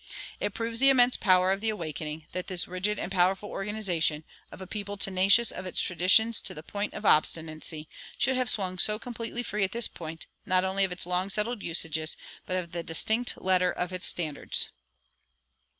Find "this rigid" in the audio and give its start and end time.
2.47-2.97